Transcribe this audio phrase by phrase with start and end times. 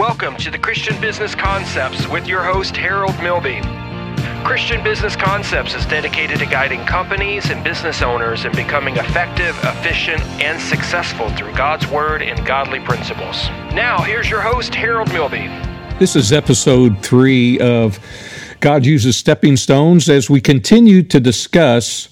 [0.00, 3.60] Welcome to the Christian Business Concepts with your host, Harold Milby.
[4.46, 10.22] Christian Business Concepts is dedicated to guiding companies and business owners in becoming effective, efficient,
[10.40, 13.50] and successful through God's Word and godly principles.
[13.74, 15.48] Now, here's your host, Harold Milby.
[15.98, 17.98] This is episode three of
[18.60, 22.08] God Uses Stepping Stones as we continue to discuss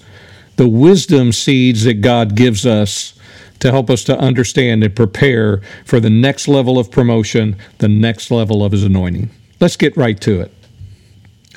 [0.57, 3.18] the wisdom seeds that God gives us
[3.59, 8.31] to help us to understand and prepare for the next level of promotion, the next
[8.31, 9.29] level of His anointing.
[9.59, 10.53] Let's get right to it.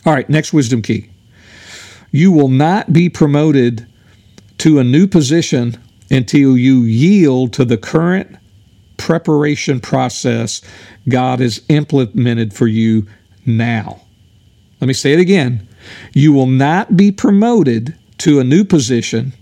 [0.04, 1.08] All right, next wisdom key.
[2.10, 3.86] You will not be promoted
[4.58, 5.80] to a new position
[6.10, 8.36] until you yield to the current
[8.96, 10.60] preparation process
[11.08, 13.06] God has implemented for you
[13.46, 14.02] now.
[14.80, 15.66] Let me say it again.
[16.12, 19.32] You will not be promoted to a new position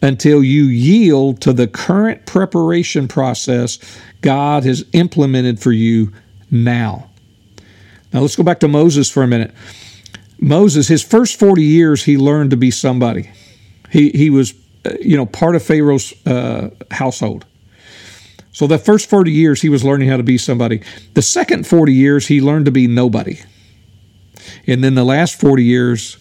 [0.00, 3.78] until you yield to the current preparation process
[4.20, 6.12] God has implemented for you
[6.50, 7.08] now.
[8.12, 9.52] Now let's go back to Moses for a minute.
[10.40, 13.30] Moses, his first 40 years, he learned to be somebody.
[13.90, 17.44] He, he was, uh, you know, part of Pharaoh's uh, household.
[18.52, 20.82] So the first 40 years, he was learning how to be somebody.
[21.14, 23.40] The second 40 years, he learned to be nobody.
[24.66, 26.16] And then the last 40 years,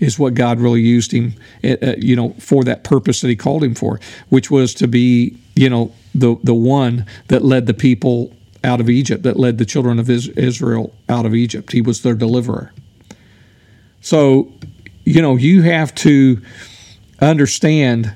[0.00, 3.64] is what God really used him, uh, you know, for that purpose that He called
[3.64, 8.32] him for, which was to be, you know, the the one that led the people
[8.64, 11.72] out of Egypt, that led the children of Israel out of Egypt.
[11.72, 12.72] He was their deliverer.
[14.00, 14.52] So,
[15.04, 16.42] you know, you have to
[17.20, 18.14] understand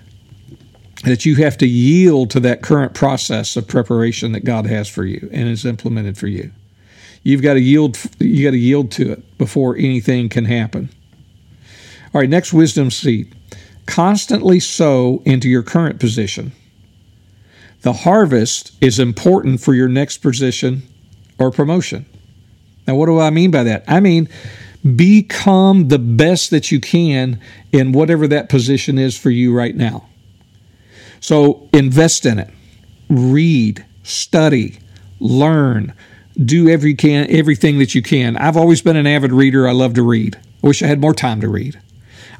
[1.04, 5.04] that you have to yield to that current process of preparation that God has for
[5.04, 6.50] you and is implemented for you.
[7.22, 7.98] You've got to yield.
[8.18, 10.90] You got to yield to it before anything can happen.
[12.12, 13.34] All right, next wisdom seed.
[13.86, 16.52] Constantly sow into your current position.
[17.82, 20.82] The harvest is important for your next position
[21.38, 22.04] or promotion.
[22.86, 23.84] Now, what do I mean by that?
[23.86, 24.28] I mean,
[24.96, 27.40] become the best that you can
[27.72, 30.08] in whatever that position is for you right now.
[31.20, 32.50] So, invest in it.
[33.08, 34.78] Read, study,
[35.20, 35.94] learn,
[36.44, 38.36] do every can everything that you can.
[38.36, 39.68] I've always been an avid reader.
[39.68, 40.36] I love to read.
[40.62, 41.78] I wish I had more time to read.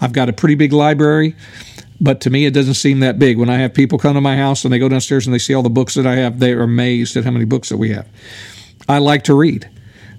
[0.00, 1.37] I've got a pretty big library,
[2.00, 3.38] but to me, it doesn't seem that big.
[3.38, 5.55] When I have people come to my house and they go downstairs and they see
[5.55, 7.91] all the books that I have, they are amazed at how many books that we
[7.91, 8.09] have.
[8.89, 9.69] I like to read,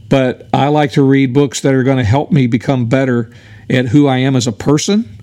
[0.07, 3.31] but I like to read books that are going to help me become better
[3.69, 5.17] at who I am as a person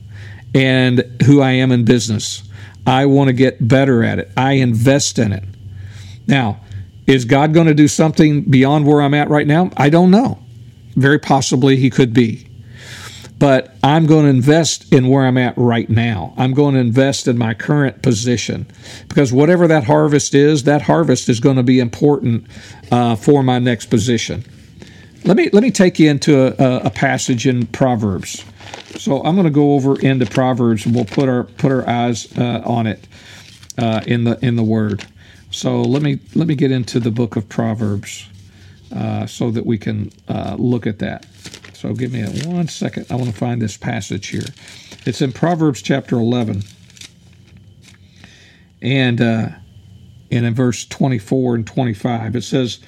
[0.55, 2.43] and who I am in business.
[2.87, 4.31] I want to get better at it.
[4.37, 5.45] I invest in it.
[6.27, 6.61] Now,
[7.07, 9.71] is God going to do something beyond where I'm at right now?
[9.77, 10.39] I don't know.
[10.97, 12.48] Very possibly He could be
[13.39, 16.35] but I'm going to invest in where I'm at right now.
[16.37, 18.67] I'm going to invest in my current position
[19.09, 22.47] because whatever that harvest is, that harvest is going to be important
[22.91, 24.45] uh, for my next position.
[25.25, 28.45] Let me let me take you into a, a passage in Proverbs.
[28.97, 32.37] So I'm going to go over into Proverbs and we'll put our put our eyes
[32.39, 33.07] uh, on it
[33.77, 35.05] uh, in the in the Word.
[35.51, 38.29] So let me let me get into the book of Proverbs
[38.95, 41.27] uh, so that we can uh, look at that.
[41.79, 43.07] So give me a one second.
[43.09, 44.49] I want to find this passage here.
[45.07, 46.65] It's in Proverbs chapter 11.
[48.83, 49.51] And, uh,
[50.33, 52.81] and in verse 24 and 25, it says,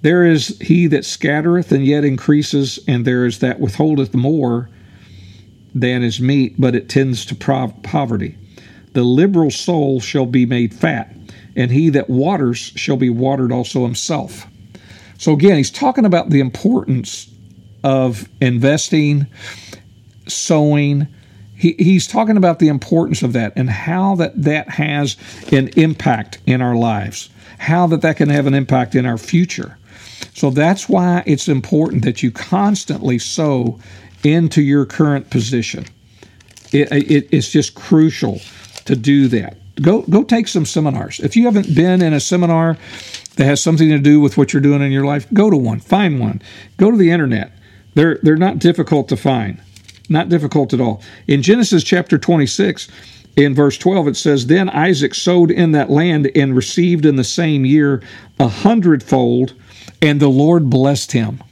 [0.00, 4.70] There is he that scattereth and yet increases, and there is that withholdeth more
[5.74, 8.38] than is meet, but it tends to poverty.
[8.94, 11.14] The liberal soul shall be made fat,
[11.56, 14.46] and he that waters shall be watered also himself.
[15.18, 17.30] So again, he's talking about the importance
[17.82, 19.26] of investing,
[20.26, 21.06] sowing.
[21.54, 25.16] He, he's talking about the importance of that and how that, that has
[25.52, 29.76] an impact in our lives, how that that can have an impact in our future.
[30.34, 33.78] So that's why it's important that you constantly sow
[34.22, 35.84] into your current position.
[36.72, 38.40] It, it, it's just crucial
[38.84, 39.56] to do that.
[39.80, 41.20] Go go take some seminars.
[41.20, 42.76] If you haven't been in a seminar
[43.36, 45.80] that has something to do with what you're doing in your life, go to one.
[45.80, 46.42] Find one.
[46.76, 47.52] Go to the internet.
[47.94, 49.60] They're, they're not difficult to find,
[50.08, 51.02] not difficult at all.
[51.26, 52.88] In Genesis chapter 26,
[53.36, 57.24] in verse 12, it says, Then Isaac sowed in that land and received in the
[57.24, 58.02] same year
[58.38, 59.54] a hundredfold,
[60.02, 61.42] and the Lord blessed him.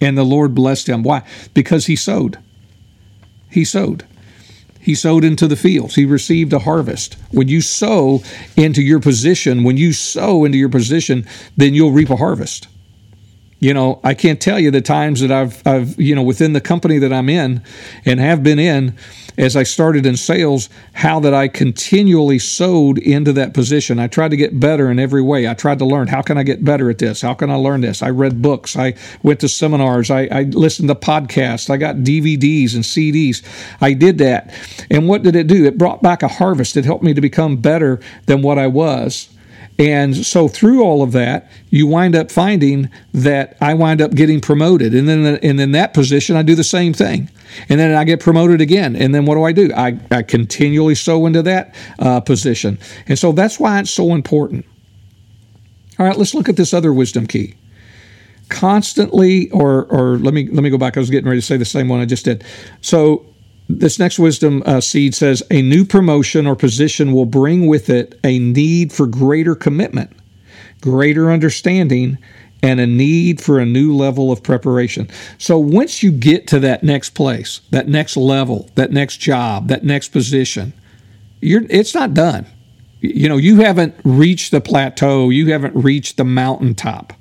[0.00, 1.02] And the Lord blessed him.
[1.02, 1.22] Why?
[1.54, 2.38] Because he sowed.
[3.50, 4.04] He sowed.
[4.80, 5.94] He sowed into the fields.
[5.94, 7.16] He received a harvest.
[7.32, 8.22] When you sow
[8.56, 11.26] into your position, when you sow into your position,
[11.56, 12.68] then you'll reap a harvest.
[13.58, 16.60] You know, I can't tell you the times that I've, I've, you know, within the
[16.60, 17.62] company that I'm in
[18.04, 18.94] and have been in
[19.38, 23.98] as I started in sales, how that I continually sowed into that position.
[23.98, 25.48] I tried to get better in every way.
[25.48, 27.22] I tried to learn how can I get better at this?
[27.22, 28.02] How can I learn this?
[28.02, 28.76] I read books.
[28.76, 30.10] I went to seminars.
[30.10, 31.70] I, I listened to podcasts.
[31.70, 33.42] I got DVDs and CDs.
[33.80, 34.54] I did that.
[34.90, 35.64] And what did it do?
[35.64, 36.76] It brought back a harvest.
[36.76, 39.28] It helped me to become better than what I was.
[39.78, 44.40] And so through all of that, you wind up finding that I wind up getting
[44.40, 44.94] promoted.
[44.94, 47.30] And then and in that position, I do the same thing.
[47.68, 48.96] And then I get promoted again.
[48.96, 49.70] And then what do I do?
[49.74, 52.78] I, I continually sow into that uh, position.
[53.06, 54.64] And so that's why it's so important.
[55.98, 57.54] All right, let's look at this other wisdom key.
[58.48, 60.96] Constantly, or or let me let me go back.
[60.96, 62.44] I was getting ready to say the same one I just did.
[62.80, 63.26] So
[63.68, 68.18] this next wisdom uh, seed says a new promotion or position will bring with it
[68.22, 70.10] a need for greater commitment,
[70.80, 72.18] greater understanding,
[72.62, 75.08] and a need for a new level of preparation.
[75.38, 79.84] So once you get to that next place, that next level, that next job, that
[79.84, 80.72] next position,
[81.40, 82.46] it's not done.
[83.00, 87.12] You know, you haven't reached the plateau, you haven't reached the mountaintop.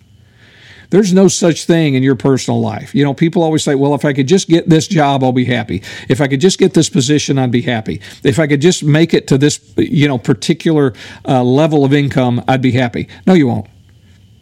[0.89, 2.93] There's no such thing in your personal life.
[2.93, 5.45] You know, people always say, well, if I could just get this job, I'll be
[5.45, 5.81] happy.
[6.09, 8.01] If I could just get this position, I'd be happy.
[8.23, 10.93] If I could just make it to this, you know, particular
[11.27, 13.07] uh, level of income, I'd be happy.
[13.25, 13.67] No, you won't.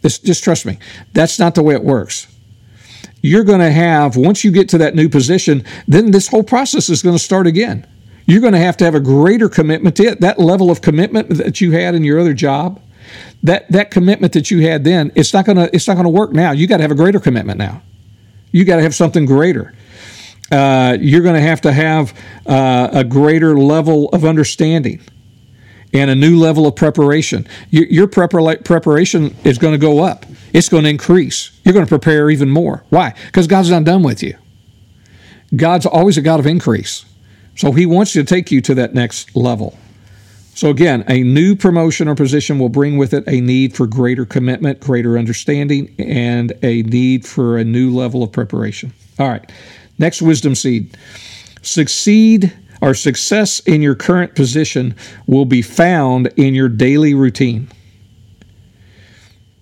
[0.02, 0.78] Just, just trust me.
[1.12, 2.26] That's not the way it works.
[3.22, 6.90] You're going to have, once you get to that new position, then this whole process
[6.90, 7.86] is going to start again.
[8.26, 10.20] You're going to have to have a greater commitment to it.
[10.20, 12.82] That level of commitment that you had in your other job,
[13.44, 16.50] that that commitment that you had then, it's not gonna it's not gonna work now.
[16.50, 17.82] You got to have a greater commitment now.
[18.50, 19.74] You got to have something greater.
[20.52, 25.00] Uh, you're going to have to have uh, a greater level of understanding
[25.92, 27.48] and a new level of preparation.
[27.70, 30.26] Your, your preparation is going to go up.
[30.52, 31.50] It's going to increase.
[31.64, 32.84] You're going to prepare even more.
[32.90, 33.14] Why?
[33.26, 34.36] Because God's not done with you.
[35.56, 37.04] God's always a God of increase.
[37.56, 39.76] So He wants to take you to that next level.
[40.54, 44.24] So, again, a new promotion or position will bring with it a need for greater
[44.24, 48.92] commitment, greater understanding, and a need for a new level of preparation.
[49.18, 49.50] All right,
[49.98, 50.96] next wisdom seed.
[51.62, 54.94] Succeed or success in your current position
[55.26, 57.68] will be found in your daily routine.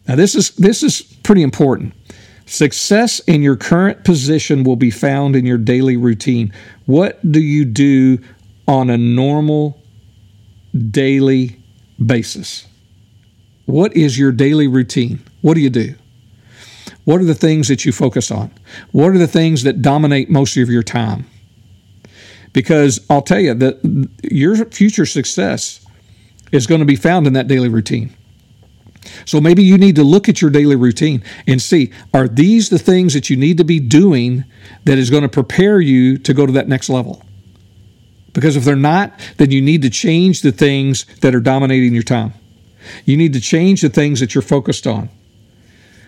[0.06, 1.94] Now, this is, this is pretty important.
[2.44, 6.52] Success in your current position will be found in your daily routine.
[6.84, 8.18] What do you do
[8.68, 9.81] on a normal
[10.90, 11.58] daily
[12.04, 12.66] basis.
[13.66, 15.22] What is your daily routine?
[15.40, 15.94] What do you do?
[17.04, 18.52] What are the things that you focus on?
[18.92, 21.26] What are the things that dominate most of your time?
[22.52, 25.84] Because I'll tell you that your future success
[26.52, 28.14] is going to be found in that daily routine.
[29.24, 32.78] So maybe you need to look at your daily routine and see are these the
[32.78, 34.44] things that you need to be doing
[34.84, 37.24] that is going to prepare you to go to that next level?
[38.32, 42.02] Because if they're not, then you need to change the things that are dominating your
[42.02, 42.32] time.
[43.05, 45.11] You need to change the things that you're focused on.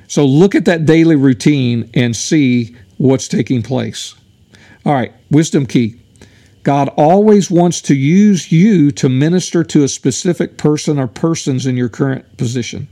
[0.08, 4.14] So look at that daily routine and see what's taking place.
[4.84, 6.00] All right, wisdom key.
[6.62, 11.76] God always wants to use you to minister to a specific person or persons in
[11.76, 12.88] your current position.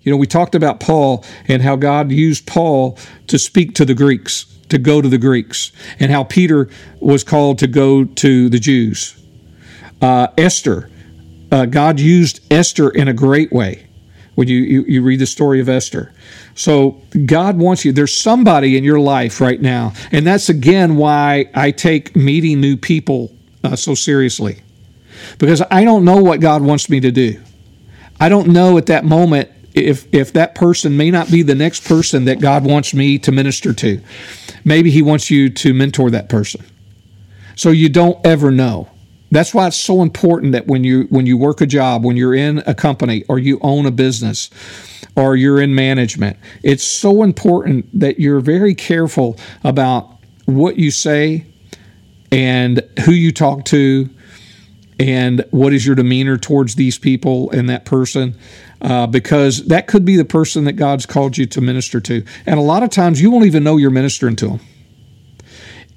[0.00, 2.98] You know, we talked about Paul and how God used Paul
[3.28, 5.70] to speak to the Greeks to go to the Greeks,
[6.00, 9.14] and how Peter was called to go to the Jews.
[10.00, 10.90] Uh, Esther,
[11.52, 13.86] uh, God used Esther in a great way
[14.34, 16.10] when you, you, you, read the story of Esther.
[16.54, 17.92] So God wants you.
[17.92, 22.78] There's somebody in your life right now, and that's again why I take meeting new
[22.78, 23.30] people
[23.62, 24.62] uh, so seriously,
[25.38, 27.38] because I don't know what God wants me to do.
[28.18, 31.84] I don't know at that moment if if that person may not be the next
[31.86, 34.00] person that God wants me to minister to.
[34.64, 36.64] Maybe he wants you to mentor that person.
[37.56, 38.88] So you don't ever know.
[39.30, 42.34] That's why it's so important that when you when you work a job, when you're
[42.34, 44.50] in a company or you own a business
[45.16, 50.10] or you're in management, it's so important that you're very careful about
[50.44, 51.46] what you say
[52.30, 54.08] and who you talk to
[54.98, 58.36] and what is your demeanor towards these people and that person
[58.82, 62.24] uh, because that could be the person that God's called you to minister to.
[62.46, 64.60] And a lot of times you won't even know you're ministering to them.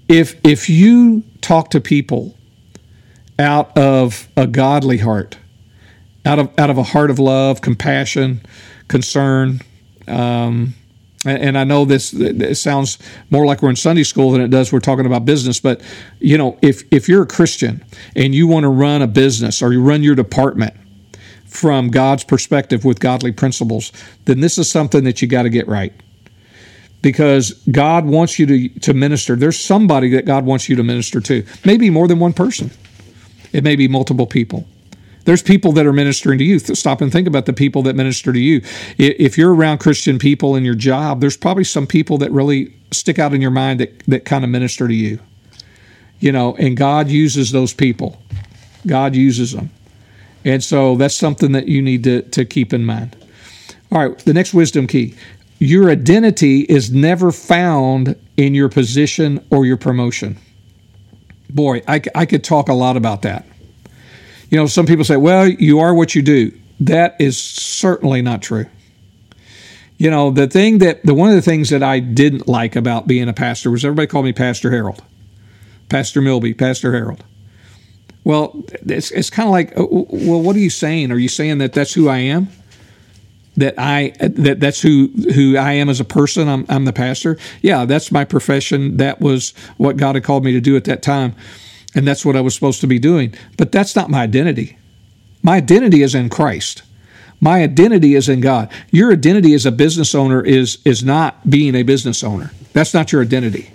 [0.08, 2.38] If, if you talk to people
[3.40, 5.38] out of a godly heart,
[6.26, 8.42] out of, out of a heart of love, compassion,
[8.88, 9.62] concern,
[10.08, 10.76] um,
[11.26, 14.72] and I know this, this sounds more like we're in Sunday school than it does
[14.72, 15.82] we're talking about business, but
[16.20, 17.84] you know, if if you're a Christian
[18.16, 20.74] and you want to run a business or you run your department
[21.46, 23.92] from God's perspective with godly principles,
[24.26, 25.94] then this is something that you got to get right.
[27.02, 29.36] Because God wants you to, to minister.
[29.36, 31.46] There's somebody that God wants you to minister to.
[31.64, 32.72] Maybe more than one person.
[33.54, 34.68] It may be multiple people.
[35.26, 36.60] There's people that are ministering to you.
[36.60, 38.62] Stop and think about the people that minister to you.
[38.98, 43.20] If you're around Christian people in your job, there's probably some people that really stick
[43.20, 45.20] out in your mind that, that kind of minister to you.
[46.20, 48.22] You know, and God uses those people.
[48.88, 49.72] God uses them.
[50.46, 53.16] And so that's something that you need to, to keep in mind.
[53.92, 55.16] All right, the next wisdom key
[55.58, 60.38] your identity is never found in your position or your promotion.
[61.50, 63.46] Boy, I, I could talk a lot about that.
[64.50, 66.52] You know, some people say, well, you are what you do.
[66.80, 68.66] That is certainly not true.
[69.98, 73.08] You know, the thing that, the one of the things that I didn't like about
[73.08, 75.02] being a pastor was everybody called me Pastor Harold,
[75.88, 77.24] Pastor Milby, Pastor Harold.
[78.26, 81.12] Well, it's, it's kind of like, uh, well, what are you saying?
[81.12, 82.50] Are you saying that that's who I am?
[83.58, 86.50] That I that that's who who I am as a person.
[86.50, 87.38] I'm I'm the pastor.
[87.62, 88.98] Yeah, that's my profession.
[88.98, 91.34] That was what God had called me to do at that time,
[91.96, 93.34] and that's what I was supposed to be doing.
[93.58, 94.78] But that's not my identity.
[95.42, 96.84] My identity is in Christ.
[97.42, 98.72] My identity is in God.
[98.92, 102.52] Your identity as a business owner is is not being a business owner.
[102.74, 103.72] That's not your identity.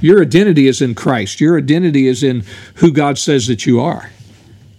[0.00, 1.40] Your identity is in Christ.
[1.40, 2.44] Your identity is in
[2.76, 4.10] who God says that you are.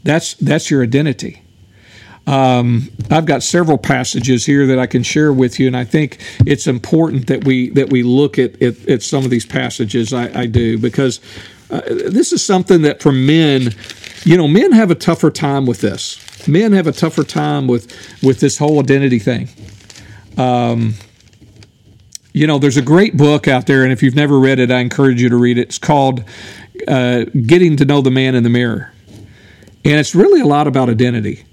[0.04, 1.42] That's that's your identity.
[2.26, 6.20] Um, I've got several passages here that I can share with you, and I think
[6.46, 10.14] it's important that we that we look at at, at some of these passages.
[10.14, 11.20] I, I do because
[11.70, 13.76] uh, this is something that for men,
[14.24, 16.48] you know, men have a tougher time with this.
[16.48, 17.92] Men have a tougher time with
[18.24, 19.50] with this whole identity thing.
[20.38, 20.96] Um,
[22.34, 24.80] you know, there's a great book out there, and if you've never read it, I
[24.80, 25.62] encourage you to read it.
[25.62, 26.24] It's called
[26.88, 28.92] uh, Getting to Know the Man in the Mirror.
[29.86, 31.46] And it's really a lot about identity.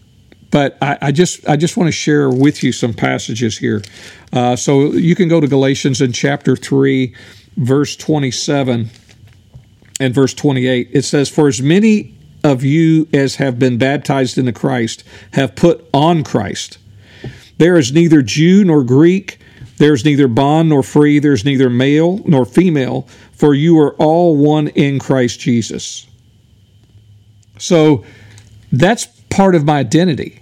[0.50, 3.82] But I, I just I just want to share with you some passages here.
[4.32, 7.14] Uh, so you can go to Galatians in chapter 3,
[7.56, 8.90] verse 27
[10.00, 10.90] and verse 28.
[10.92, 15.88] It says, For as many of you as have been baptized into Christ have put
[15.92, 16.78] on Christ.
[17.58, 19.38] There is neither Jew nor Greek
[19.78, 24.68] there's neither bond nor free, there's neither male nor female, for you are all one
[24.68, 26.06] in Christ Jesus.
[27.58, 28.04] So
[28.72, 30.40] that's part of my identity.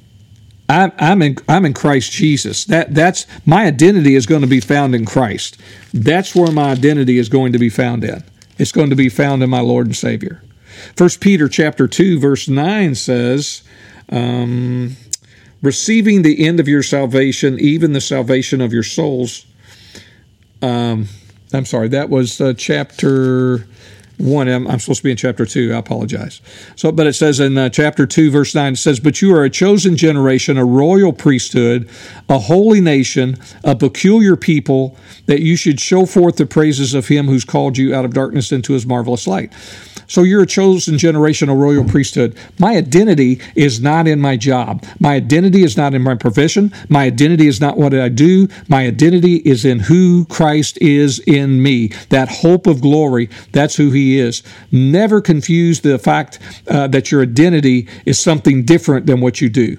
[0.69, 2.65] I'm, I'm in I'm in Christ Jesus.
[2.65, 5.61] That that's my identity is going to be found in Christ.
[5.93, 8.25] That's where my identity is going to be found in.
[8.59, 10.43] It's going to be found in my Lord and Savior.
[10.97, 13.63] First Peter chapter two verse nine says,
[14.09, 14.97] um,
[15.63, 19.47] receiving the end of your salvation, even the salvation of your souls.
[20.63, 21.09] Um,
[21.53, 23.67] I'm sorry, that was uh, chapter
[24.19, 24.49] one.
[24.49, 25.73] I'm, I'm, supposed to be in chapter two.
[25.73, 26.41] I apologize.
[26.77, 29.45] So, but it says in uh, chapter two, verse nine, it says, "But you are
[29.45, 31.89] a chosen generation, a royal priesthood,
[32.29, 37.27] a holy nation, a peculiar people, that you should show forth the praises of Him
[37.27, 39.53] who's called you out of darkness into His marvelous light."
[40.07, 42.37] So you're a chosen generation, a royal priesthood.
[42.59, 44.85] My identity is not in my job.
[45.01, 46.73] My identity is not in my profession.
[46.89, 48.49] My identity is not what I do.
[48.69, 51.89] My identity is in who Christ is in me.
[52.11, 54.43] That hope of glory, that's who He is.
[54.71, 59.79] Never confuse the fact uh, that your identity is something different than what you do.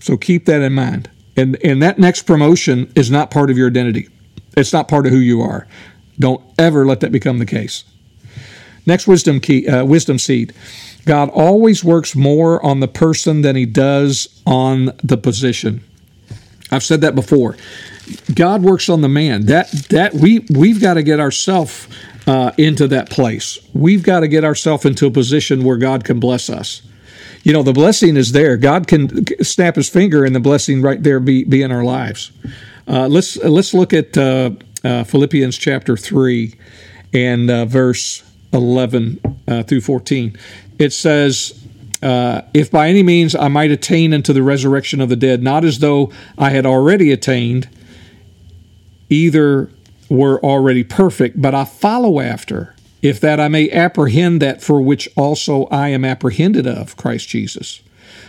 [0.00, 1.08] So keep that in mind.
[1.36, 4.08] And, and that next promotion is not part of your identity.
[4.56, 5.66] It's not part of who you are.
[6.18, 7.84] Don't ever let that become the case.
[8.86, 10.52] Next wisdom key, uh, wisdom seed.
[11.04, 15.82] God always works more on the person than he does on the position.
[16.70, 17.56] I've said that before.
[18.34, 19.46] God works on the man.
[19.46, 21.86] That that we we've got to get ourselves
[22.26, 23.58] uh, into that place.
[23.74, 26.82] We've got to get ourselves into a position where God can bless us.
[27.42, 28.56] You know, the blessing is there.
[28.56, 32.32] God can snap His finger, and the blessing right there be be in our lives.
[32.88, 34.50] Uh, let's let's look at uh,
[34.82, 36.54] uh Philippians chapter three
[37.12, 38.22] and uh, verse
[38.52, 40.36] 11 uh, through 14.
[40.78, 41.58] It says,
[42.02, 45.64] uh, If by any means I might attain unto the resurrection of the dead, not
[45.64, 47.68] as though I had already attained,
[49.08, 49.70] either
[50.08, 55.08] were already perfect, but I follow after, if that I may apprehend that for which
[55.16, 57.82] also I am apprehended of Christ Jesus.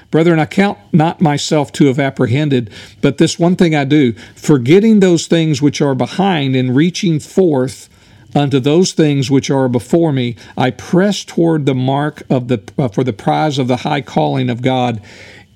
[0.09, 2.69] Brethren, I count not myself to have apprehended,
[3.01, 7.89] but this one thing I do, forgetting those things which are behind and reaching forth
[8.35, 12.87] unto those things which are before me i press toward the mark of the uh,
[12.87, 15.01] for the prize of the high calling of god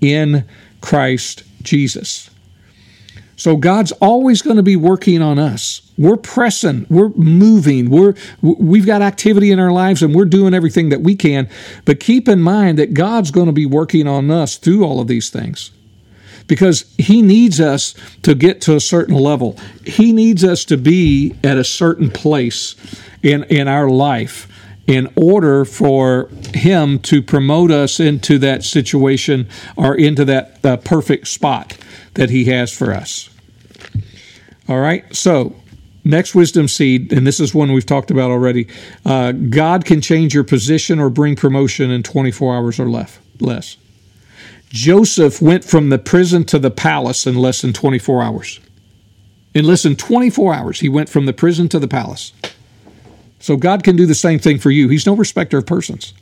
[0.01, 0.45] in
[0.81, 2.29] christ jesus.
[3.35, 5.81] So god's always going to be working on us.
[5.97, 10.89] We're pressing we're moving we're we've got activity in our lives and we're doing everything
[10.89, 11.49] that we can
[11.85, 15.07] but keep in mind that god's going to be working on us through all of
[15.07, 15.71] these things
[16.47, 19.57] because he needs us to get to a certain level.
[19.85, 22.75] He needs us to be at a certain place
[23.21, 24.47] in, in our life
[24.87, 31.27] in order for him to promote us into that situation or into that uh, perfect
[31.27, 31.77] spot
[32.13, 33.29] that he has for us.
[34.69, 35.55] All right, so
[36.05, 38.67] next wisdom seed, and this is one we've talked about already.
[39.05, 43.77] Uh, God can change your position or bring promotion in 24 hours or less.
[44.69, 48.59] Joseph went from the prison to the palace in less than 24 hours.
[49.53, 52.33] In less than 24 hours, he went from the prison to the palace.
[53.39, 54.89] So God can do the same thing for you.
[54.89, 56.13] He's no respecter of persons.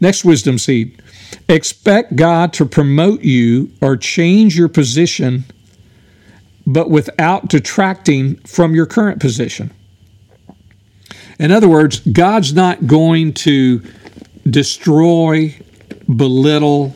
[0.00, 1.00] Next wisdom seed
[1.48, 5.44] expect God to promote you or change your position,
[6.66, 9.72] but without detracting from your current position.
[11.38, 13.82] In other words, God's not going to
[14.48, 15.54] destroy,
[16.14, 16.94] belittle,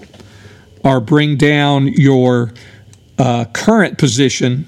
[0.85, 2.53] or bring down your
[3.19, 4.67] uh, current position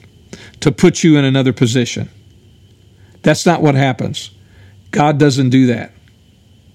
[0.60, 2.08] to put you in another position.
[3.22, 4.30] That's not what happens.
[4.90, 5.92] God doesn't do that.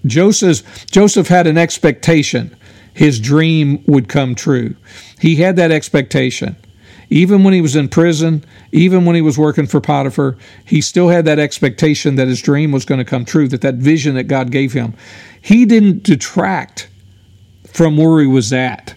[0.06, 2.56] Joseph, Joseph had an expectation
[2.98, 4.74] his dream would come true.
[5.20, 6.56] He had that expectation.
[7.10, 11.08] Even when he was in prison, even when he was working for Potiphar, he still
[11.08, 14.24] had that expectation that his dream was going to come true, that that vision that
[14.24, 14.94] God gave him.
[15.40, 16.88] He didn't detract
[17.72, 18.96] from where he was at.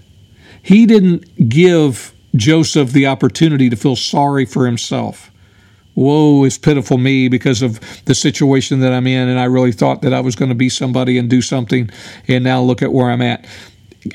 [0.61, 5.31] He didn't give Joseph the opportunity to feel sorry for himself.
[5.95, 10.01] Woe is pitiful me because of the situation that I'm in, and I really thought
[10.03, 11.89] that I was going to be somebody and do something,
[12.27, 13.45] and now look at where I'm at.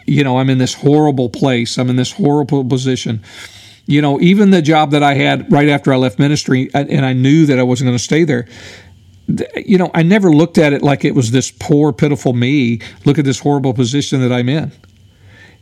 [0.07, 1.79] You know, I'm in this horrible place.
[1.79, 3.23] I'm in this horrible position.
[3.87, 7.05] You know, even the job that I had right after I left ministry, uh, and
[7.05, 8.49] I knew that I wasn't going to stay there.
[9.57, 12.81] You know, I never looked at it like it was this poor, pitiful me.
[13.05, 14.73] Look at this horrible position that I'm in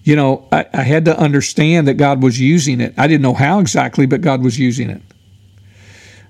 [0.05, 2.95] you know, I, I, had to understand that God was using it.
[2.99, 5.01] I didn't know how exactly, but God was using it.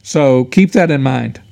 [0.05, 1.43] So keep that in mind.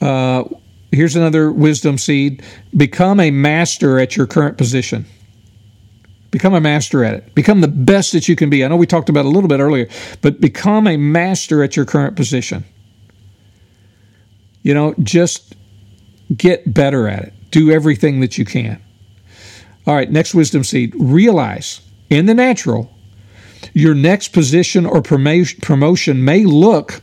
[0.00, 0.44] Uh,
[0.90, 2.42] here's another wisdom seed
[2.76, 5.06] become a master at your current position.
[6.32, 7.34] Become a master at it.
[7.36, 8.64] Become the best that you can be.
[8.64, 9.88] I know we talked about a little bit earlier,
[10.22, 12.64] but become a master at your current position.
[14.62, 15.54] You know, just
[16.34, 17.34] get better at it.
[17.50, 18.82] Do everything that you can.
[19.86, 20.94] All right, next wisdom seed.
[20.96, 22.92] Realize in the natural,
[23.72, 27.02] your next position or promotion may look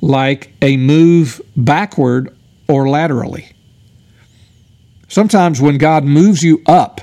[0.00, 2.36] like a move backward
[2.68, 3.52] or laterally.
[5.08, 7.00] Sometimes when God moves you up,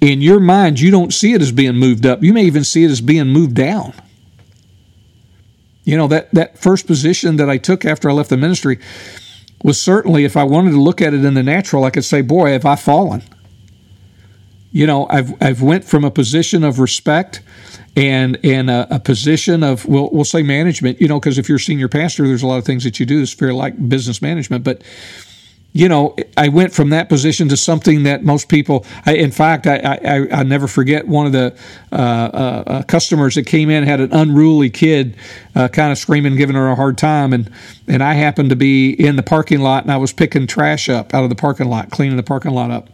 [0.00, 2.22] in your mind, you don't see it as being moved up.
[2.22, 3.94] You may even see it as being moved down.
[5.84, 8.78] You know, that, that first position that I took after I left the ministry
[9.62, 12.20] was certainly, if I wanted to look at it in the natural, I could say,
[12.20, 13.22] boy, have I fallen.
[14.72, 17.40] You know, I've, I've went from a position of respect
[17.96, 21.00] and and a, a, position of we'll we'll say management.
[21.00, 23.06] You know, because if you're a senior pastor, there's a lot of things that you
[23.06, 24.82] do that's fair like business management, but.
[25.72, 28.86] You know, I went from that position to something that most people.
[29.04, 31.54] I, in fact, I, I I never forget one of the
[31.92, 35.16] uh, uh, uh customers that came in had an unruly kid,
[35.54, 37.50] uh, kind of screaming, giving her a hard time, and
[37.88, 41.12] and I happened to be in the parking lot and I was picking trash up
[41.12, 42.88] out of the parking lot, cleaning the parking lot up,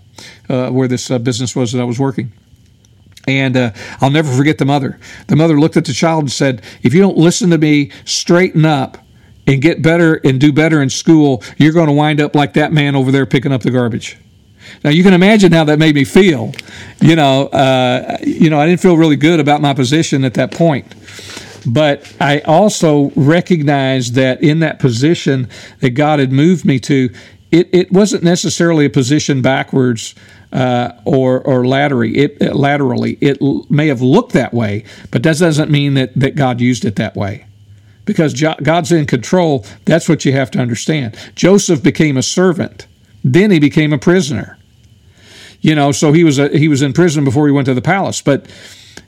[0.49, 2.33] uh, where this uh, business was that I was working
[3.29, 4.99] and uh, I'll never forget the mother.
[5.29, 8.65] The mother looked at the child and said, If you don't listen to me, straighten
[8.65, 8.99] up
[9.47, 12.73] and get better and do better in school, you're going to wind up like that
[12.73, 14.19] man over there picking up the garbage.
[14.85, 16.53] Now you can imagine how that made me feel.
[17.01, 20.53] You know, uh, you know, I didn't feel really good about my position at that
[20.53, 20.93] point.
[21.65, 25.49] But I also recognized that in that position
[25.81, 27.11] that God had moved me to,
[27.53, 30.15] it, it wasn't necessarily a position backwards
[30.53, 32.17] uh, or or laterally.
[32.17, 33.39] It uh, laterally it
[33.71, 37.15] may have looked that way, but that doesn't mean that that God used it that
[37.15, 37.47] way.
[38.05, 41.17] Because God's in control, that's what you have to understand.
[41.37, 42.89] Joseph became a servant,
[43.23, 44.59] then he became a prisoner.
[45.61, 47.83] You know, so he was a, he was in prison before he went to the
[47.83, 48.51] palace, but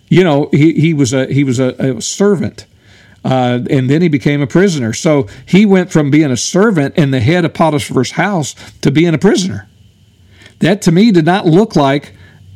[0.09, 2.66] you know he, he was a he was a, a servant.
[3.24, 4.92] Uh, and then he became a prisoner.
[4.92, 9.14] So he went from being a servant in the head of Potiphar's house to being
[9.14, 9.66] a prisoner.
[10.58, 12.12] That to me did not look like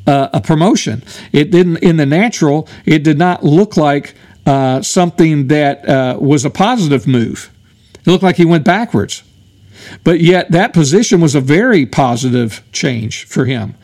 [0.06, 1.02] uh, a promotion.
[1.32, 4.14] It didn't, in the natural, it did not look like
[4.46, 7.50] uh, something that uh, was a positive move.
[7.94, 9.22] It looked like he went backwards.
[10.04, 13.74] But yet, that position was a very positive change for him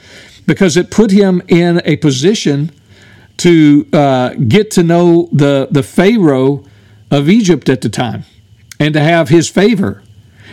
[0.47, 2.71] because it put him in a position
[3.39, 6.65] to uh, get to know the, the Pharaoh
[7.15, 8.25] of Egypt at the time
[8.81, 10.03] and to have his favor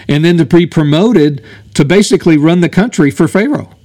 [0.08, 1.44] and then to be promoted
[1.74, 3.76] to basically run the country for Pharaoh.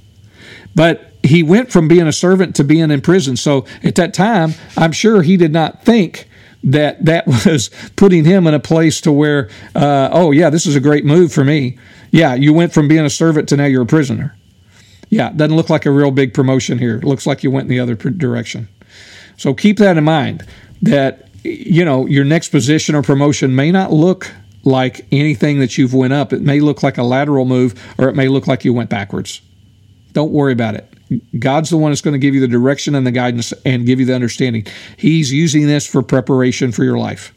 [0.74, 3.36] But he went from being a servant to being in prison.
[3.36, 6.28] So at that time, I'm sure he did not think
[6.64, 10.76] that that was putting him in a place to where, uh, oh yeah, this is
[10.76, 11.78] a great move for me.
[12.10, 14.36] Yeah, you went from being a servant to now you're a prisoner.
[15.08, 16.96] Yeah, doesn't look like a real big promotion here.
[16.98, 18.68] It looks like you went in the other direction.
[19.38, 20.44] So keep that in mind
[20.82, 24.32] that you know your next position or promotion may not look
[24.64, 26.32] like anything that you've went up.
[26.32, 29.40] It may look like a lateral move or it may look like you went backwards.
[30.12, 30.92] Don't worry about it.
[31.38, 34.00] God's the one that's going to give you the direction and the guidance and give
[34.00, 34.66] you the understanding.
[34.96, 37.32] He's using this for preparation for your life.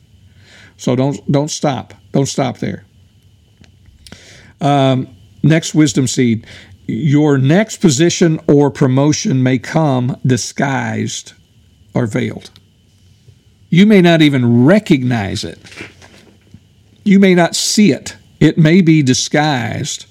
[0.78, 1.94] So don't don't stop.
[2.12, 2.86] Don't stop there.
[4.62, 6.48] Um, next wisdom seed.
[6.88, 11.34] Your next position or promotion may come disguised
[11.94, 12.50] or veiled.
[13.70, 15.60] You may not even recognize it.
[17.04, 18.16] You may not see it.
[18.40, 20.06] It may be disguised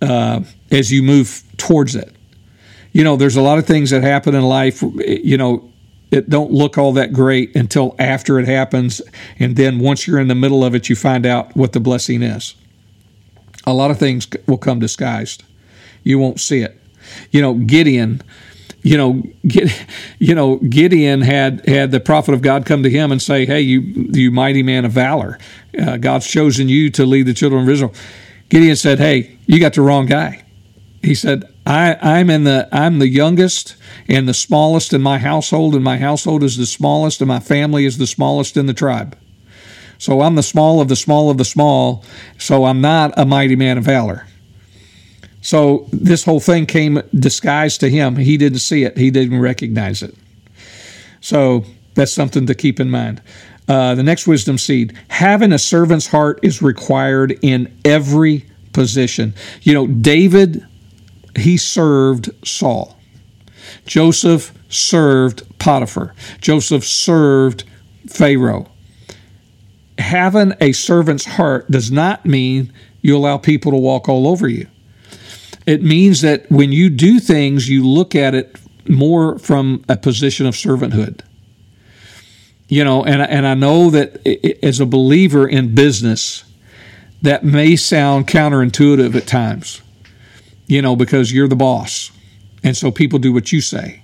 [0.00, 2.14] uh, as you move towards it
[2.92, 5.68] you know, there's a lot of things that happen in life, you know,
[6.10, 9.00] it don't look all that great until after it happens.
[9.38, 12.22] And then once you're in the middle of it, you find out what the blessing
[12.22, 12.54] is.
[13.66, 15.42] A lot of things will come disguised.
[16.02, 16.78] You won't see it.
[17.30, 18.20] You know, Gideon,
[18.82, 19.70] you know, get,
[20.18, 23.60] you know, Gideon had had the prophet of God come to him and say, "Hey,
[23.60, 25.38] you, you mighty man of valor,
[25.80, 27.94] uh, God's chosen you to lead the children of Israel."
[28.48, 30.44] Gideon said, "Hey, you got the wrong guy."
[31.02, 33.76] He said, I, I'm in the I'm the youngest
[34.08, 37.84] and the smallest in my household, and my household is the smallest, and my family
[37.84, 39.16] is the smallest in the tribe.
[39.98, 42.04] So I'm the small of the small of the small.
[42.38, 44.26] So I'm not a mighty man of valor.
[45.42, 48.16] So this whole thing came disguised to him.
[48.16, 48.96] He didn't see it.
[48.96, 50.14] He didn't recognize it.
[51.20, 53.20] So that's something to keep in mind.
[53.68, 59.34] Uh, the next wisdom seed: having a servant's heart is required in every position.
[59.62, 60.66] You know, David
[61.36, 62.96] he served Saul.
[63.86, 66.14] Joseph served Potiphar.
[66.40, 67.64] Joseph served
[68.08, 68.68] Pharaoh.
[69.98, 74.66] Having a servant's heart does not mean you allow people to walk all over you.
[75.66, 78.56] It means that when you do things, you look at it
[78.88, 81.20] more from a position of servanthood.
[82.68, 84.26] You know, and, and I know that
[84.64, 86.44] as a believer in business,
[87.20, 89.82] that may sound counterintuitive at times
[90.72, 92.10] you know, because you're the boss.
[92.64, 94.02] And so people do what you say.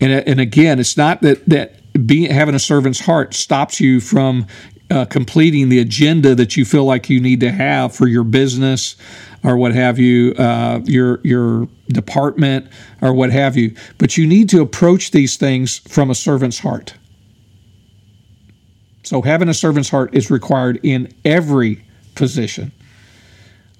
[0.00, 4.46] And, and again, it's not that, that being, having a servant's heart stops you from
[4.90, 8.94] uh, completing the agenda that you feel like you need to have for your business
[9.44, 12.68] or what have you, uh, your your department
[13.00, 13.74] or what have you.
[13.98, 16.94] But you need to approach these things from a servant's heart.
[19.02, 21.82] So having a servant's heart is required in every
[22.14, 22.72] position.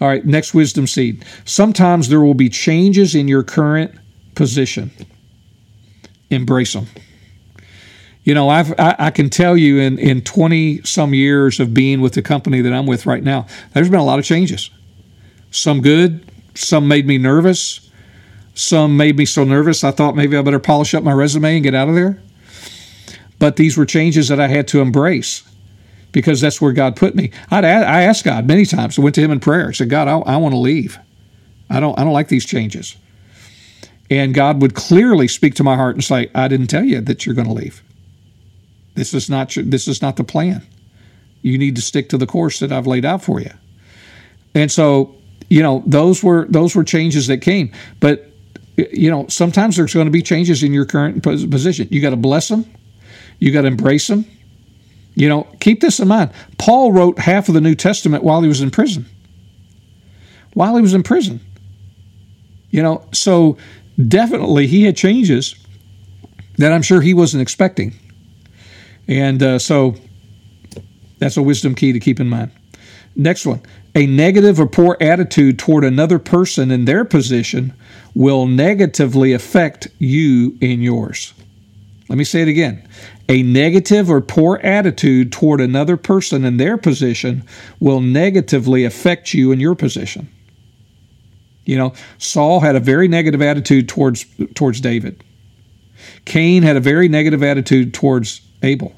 [0.01, 1.25] All right, next wisdom seed.
[1.45, 3.95] Sometimes there will be changes in your current
[4.35, 4.91] position.
[6.31, 6.87] Embrace them.
[8.23, 12.01] You know, I've, I, I can tell you in, in 20 some years of being
[12.01, 14.71] with the company that I'm with right now, there's been a lot of changes.
[15.51, 17.89] Some good, some made me nervous,
[18.55, 21.63] some made me so nervous I thought maybe I better polish up my resume and
[21.63, 22.21] get out of there.
[23.39, 25.45] But these were changes that I had to embrace
[26.11, 27.31] because that's where God put me.
[27.51, 28.99] I'd, I asked God many times.
[28.99, 29.69] I went to Him in prayer.
[29.69, 30.99] I said, God, I, I want to leave.
[31.71, 32.97] I don't, I don't like these changes.
[34.11, 37.27] And God would clearly speak to my heart and say, I didn't tell you that
[37.27, 37.83] you're going to leave.
[38.95, 40.67] This is not your, this is not the plan.
[41.43, 43.53] You need to stick to the course that I've laid out for you.
[44.55, 45.15] And so,
[45.49, 47.73] you know, those were those were changes that came.
[48.01, 48.31] But
[48.77, 51.89] you know, sometimes there's going to be changes in your current position.
[51.91, 52.65] You got to bless them.
[53.39, 54.25] You got to embrace them.
[55.15, 56.31] You know, keep this in mind.
[56.59, 59.07] Paul wrote half of the New Testament while he was in prison.
[60.55, 61.41] While he was in prison.
[62.71, 63.57] You know, so
[64.07, 65.57] definitely he had changes
[66.59, 67.95] that I'm sure he wasn't expecting.
[69.09, 69.97] And uh, so
[71.19, 72.53] that's a wisdom key to keep in mind.
[73.17, 73.63] Next one
[73.99, 77.75] a negative or poor attitude toward another person in their position
[78.15, 81.35] will negatively affect you in yours.
[82.09, 82.89] Let me say it again.
[83.29, 87.43] A negative or poor attitude toward another person in their position
[87.81, 90.29] will negatively affect you in your position.
[91.65, 95.25] You know, Saul had a very negative attitude towards towards David.
[96.25, 98.95] Cain had a very negative attitude towards Abel.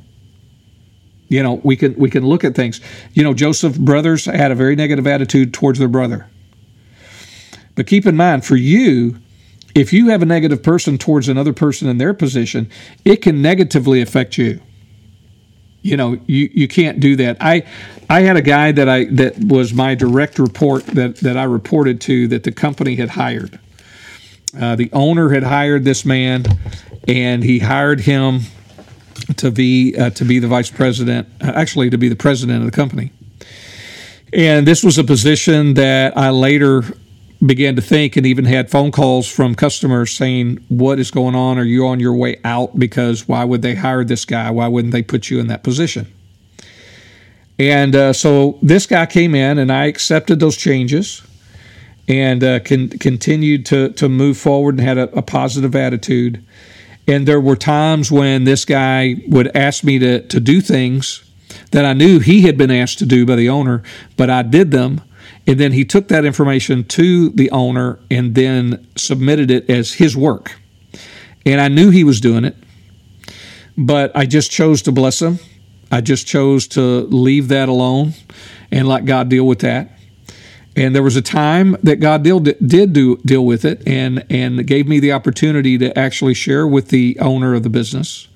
[1.31, 2.81] You know, we can we can look at things.
[3.15, 6.27] You know, Joseph's brothers had a very negative attitude towards their brother.
[7.77, 9.17] But keep in mind, for you,
[9.77, 12.69] if you have a negative person towards another person in their position,
[13.05, 14.61] it can negatively affect you.
[15.83, 17.37] You know, you, you can't do that.
[17.41, 17.63] I
[18.09, 22.01] I had a guy that I that was my direct report that, that I reported
[22.03, 23.61] to that the company had hired.
[24.61, 26.45] Uh, the owner had hired this man,
[27.07, 28.41] and he hired him
[29.37, 32.65] to be uh, to be the vice president, uh, actually to be the president of
[32.65, 33.13] the company.
[34.33, 36.83] And this was a position that I later
[37.45, 41.59] began to think and even had phone calls from customers saying, What is going on?
[41.59, 42.79] Are you on your way out?
[42.79, 44.51] Because why would they hire this guy?
[44.51, 46.07] Why wouldn't they put you in that position?
[47.59, 51.23] And uh, so this guy came in and I accepted those changes
[52.09, 56.45] and uh, con- continued to, to move forward and had a, a positive attitude.
[57.07, 61.25] And there were times when this guy would ask me to, to do things
[61.73, 63.83] that I knew he had been asked to do by the owner,
[64.17, 65.01] but I did them.
[65.47, 70.17] And then he took that information to the owner and then submitted it as his
[70.17, 70.57] work.
[71.47, 72.57] And I knew he was doing it,
[73.77, 75.39] but I just chose to bless him.
[75.91, 78.15] I just chose to leave that alone
[78.71, 79.91] and let God deal with that.
[80.81, 84.89] And there was a time that God did do, deal with it and, and gave
[84.89, 88.29] me the opportunity to actually share with the owner of the business.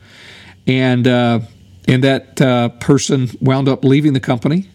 [0.67, 1.41] And, uh,
[1.89, 4.69] and that uh, person wound up leaving the company.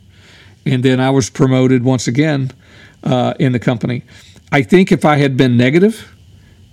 [0.66, 2.50] And then I was promoted once again
[3.04, 4.02] uh, in the company.
[4.52, 6.12] I think if I had been negative,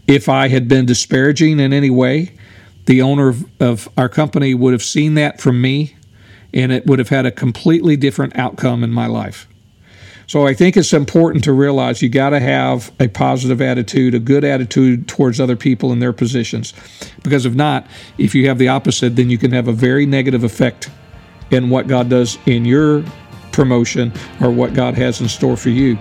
[0.06, 2.32] if I had been disparaging in any way,
[2.86, 5.94] the owner of, of our company would have seen that from me
[6.54, 9.46] and it would have had a completely different outcome in my life.
[10.26, 14.18] So I think it's important to realize you got to have a positive attitude, a
[14.18, 16.74] good attitude towards other people in their positions.
[17.22, 17.86] Because if not,
[18.18, 20.90] if you have the opposite, then you can have a very negative effect
[21.52, 23.04] in what God does in your
[23.52, 25.96] promotion or what God has in store for you.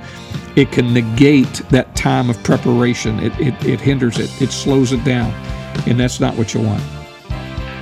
[0.55, 5.03] It can negate that time of preparation, it, it, it hinders it, it slows it
[5.03, 5.31] down.
[5.88, 6.81] And that's not what you want.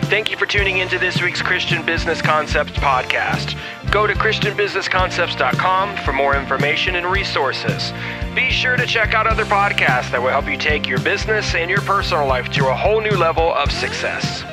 [0.10, 3.58] Thank you for tuning into this week's Christian Business Concepts podcast.
[3.92, 7.92] Go to ChristianBusinessConcepts.com for more information and resources.
[8.36, 11.70] Be sure to check out other podcasts that will help you take your business and
[11.70, 14.44] your personal life to a whole new level of success.